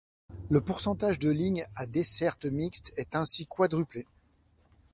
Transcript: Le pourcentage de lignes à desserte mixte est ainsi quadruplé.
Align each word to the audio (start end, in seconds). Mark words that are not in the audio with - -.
Le 0.49 0.59
pourcentage 0.61 1.19
de 1.19 1.29
lignes 1.29 1.63
à 1.75 1.85
desserte 1.85 2.45
mixte 2.47 2.91
est 2.97 3.15
ainsi 3.15 3.45
quadruplé. 3.45 4.07